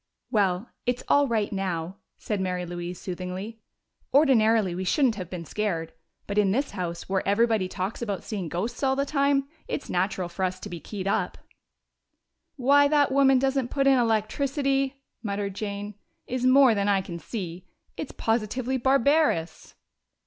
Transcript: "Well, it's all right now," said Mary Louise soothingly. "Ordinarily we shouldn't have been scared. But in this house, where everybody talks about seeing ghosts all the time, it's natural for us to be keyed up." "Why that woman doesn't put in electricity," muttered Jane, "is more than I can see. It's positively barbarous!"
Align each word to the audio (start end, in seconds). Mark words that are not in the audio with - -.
"Well, 0.31 0.71
it's 0.87 1.03
all 1.07 1.27
right 1.27 1.53
now," 1.53 1.97
said 2.17 2.41
Mary 2.41 2.65
Louise 2.65 2.99
soothingly. 2.99 3.59
"Ordinarily 4.11 4.73
we 4.73 4.83
shouldn't 4.83 5.13
have 5.13 5.29
been 5.29 5.45
scared. 5.45 5.93
But 6.25 6.39
in 6.39 6.49
this 6.51 6.71
house, 6.71 7.07
where 7.07 7.21
everybody 7.27 7.67
talks 7.67 8.01
about 8.01 8.23
seeing 8.23 8.49
ghosts 8.49 8.81
all 8.81 8.95
the 8.95 9.05
time, 9.05 9.47
it's 9.67 9.91
natural 9.91 10.27
for 10.27 10.43
us 10.43 10.59
to 10.61 10.69
be 10.69 10.79
keyed 10.79 11.07
up." 11.07 11.37
"Why 12.55 12.87
that 12.87 13.11
woman 13.11 13.37
doesn't 13.37 13.69
put 13.69 13.85
in 13.85 13.99
electricity," 13.99 15.03
muttered 15.21 15.53
Jane, 15.53 15.93
"is 16.25 16.47
more 16.47 16.73
than 16.73 16.89
I 16.89 17.01
can 17.01 17.19
see. 17.19 17.67
It's 17.95 18.11
positively 18.11 18.77
barbarous!" 18.77 19.75